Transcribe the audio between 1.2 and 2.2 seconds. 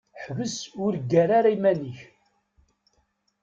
ara iman-ik.